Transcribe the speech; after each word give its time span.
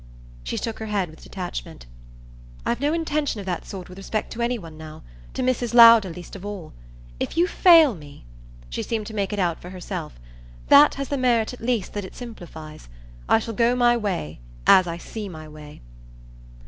She 0.43 0.57
shook 0.57 0.79
her 0.79 0.87
head 0.87 1.11
with 1.11 1.21
detachment. 1.21 1.85
"I've 2.65 2.79
no 2.81 2.91
intention 2.91 3.39
of 3.39 3.45
that 3.45 3.67
sort 3.67 3.87
with 3.87 3.99
respect 3.99 4.33
to 4.33 4.41
any 4.41 4.57
one 4.57 4.75
now 4.75 5.03
to 5.35 5.43
Mrs. 5.43 5.75
Lowder 5.75 6.09
least 6.09 6.35
of 6.35 6.43
all. 6.43 6.73
If 7.19 7.37
you 7.37 7.45
fail 7.45 7.93
me" 7.93 8.25
she 8.67 8.81
seemed 8.81 9.05
to 9.05 9.13
make 9.13 9.31
it 9.31 9.37
out 9.37 9.61
for 9.61 9.69
herself 9.69 10.19
"that 10.69 10.95
has 10.95 11.09
the 11.09 11.19
merit 11.19 11.53
at 11.53 11.61
least 11.61 11.93
that 11.93 12.03
it 12.03 12.15
simplifies. 12.15 12.89
I 13.29 13.37
shall 13.37 13.53
go 13.53 13.75
my 13.75 13.95
way 13.95 14.39
as 14.65 14.87
I 14.87 14.97
see 14.97 15.29
my 15.29 15.47
way." 15.47 15.83